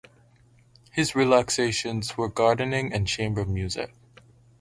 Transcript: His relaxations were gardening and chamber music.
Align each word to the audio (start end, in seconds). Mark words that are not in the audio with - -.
His 0.91 1.13
relaxations 1.13 2.17
were 2.17 2.27
gardening 2.27 2.91
and 2.91 3.05
chamber 3.07 3.45
music. 3.45 3.93